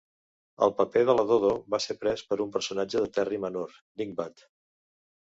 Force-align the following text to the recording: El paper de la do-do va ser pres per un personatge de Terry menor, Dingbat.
El 0.67 0.71
paper 0.77 1.01
de 1.09 1.13
la 1.17 1.25
do-do 1.31 1.51
va 1.73 1.79
ser 1.85 1.95
pres 2.05 2.23
per 2.29 2.37
un 2.45 2.53
personatge 2.55 3.03
de 3.03 3.11
Terry 3.19 3.39
menor, 3.43 3.75
Dingbat. 4.03 4.43